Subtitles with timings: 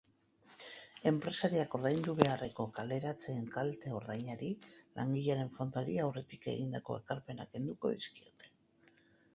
[1.09, 8.53] Enpresariak ordaindu beharreko kaleratzeen kalte-ordainari langilearen fondoari aurretik egindako ekarpenak kenduko dizkiote.